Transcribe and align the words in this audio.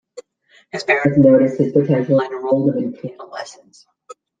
His 0.71 0.83
parents 0.83 1.19
noticed 1.19 1.59
his 1.59 1.73
potential 1.73 2.19
and 2.23 2.33
enrolled 2.33 2.75
him 2.75 2.85
in 2.85 2.93
piano 2.93 3.27
lessons. 3.29 3.85